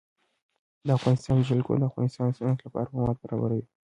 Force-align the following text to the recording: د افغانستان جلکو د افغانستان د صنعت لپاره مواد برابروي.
د 0.85 0.87
افغانستان 0.97 1.37
جلکو 1.49 1.71
د 1.79 1.83
افغانستان 1.89 2.25
د 2.29 2.35
صنعت 2.37 2.59
لپاره 2.65 2.93
مواد 2.95 3.17
برابروي. 3.23 3.63